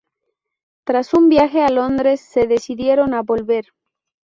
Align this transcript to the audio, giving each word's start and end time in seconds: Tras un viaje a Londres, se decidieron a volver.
Tras 0.83 1.13
un 1.13 1.29
viaje 1.29 1.61
a 1.61 1.69
Londres, 1.69 2.21
se 2.21 2.47
decidieron 2.47 3.13
a 3.13 3.21
volver. 3.21 3.65